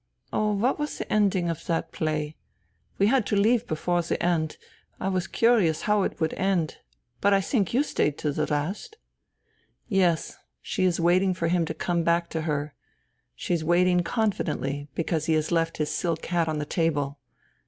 Oh, 0.33 0.53
what 0.53 0.79
was 0.79 0.97
the 0.97 1.13
ending 1.13 1.47
of 1.47 1.67
that 1.67 1.91
play? 1.91 2.35
We 2.97 3.05
had 3.05 3.23
to 3.27 3.35
leave 3.35 3.67
before 3.67 4.01
the 4.01 4.19
end. 4.25 4.57
I 4.99 5.09
was 5.09 5.27
curious 5.27 5.83
how 5.83 6.01
it 6.01 6.19
would 6.19 6.33
end. 6.33 6.79
But 7.19 7.35
I 7.35 7.41
think 7.41 7.71
you 7.71 7.83
stayed 7.83 8.17
to 8.17 8.31
the 8.31 8.47
last?" 8.51 8.95
"Yes.... 10.01 10.37
She 10.59 10.85
is 10.85 10.99
waiting 10.99 11.35
for 11.35 11.49
him 11.49 11.65
to 11.65 11.75
come 11.75 12.03
back 12.03 12.31
to 12.31 12.41
her. 12.49 12.73
She 13.35 13.53
is 13.53 13.63
waiting 13.63 13.99
confidently 14.01 14.89
because 14.95 15.27
he 15.27 15.33
has 15.33 15.51
left 15.51 15.77
his 15.77 15.91
silk 15.93 16.25
hat 16.25 16.47
on 16.47 16.57
the 16.57 16.65
table. 16.65 17.19